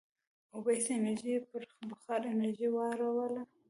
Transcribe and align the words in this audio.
اوبیزه 0.55 0.91
انرژي 0.95 1.29
یې 1.35 1.39
پر 1.49 1.61
بخار 1.91 2.21
انرژۍ 2.31 2.67
واړوله. 2.71 3.41